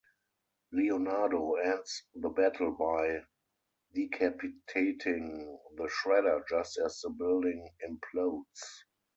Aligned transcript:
Leonardo 0.71 1.53
ends 1.63 2.05
the 2.15 2.29
battle 2.29 2.71
by 2.71 3.19
decapitating 3.93 5.59
the 5.75 5.87
Shredder 5.87 6.41
just 6.49 6.79
as 6.79 6.99
the 7.03 7.11
building 7.11 7.69
implodes. 7.87 8.83